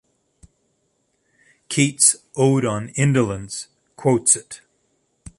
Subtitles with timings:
[1.69, 3.67] Keats' "Ode on Indolence"
[3.97, 4.61] quotes it.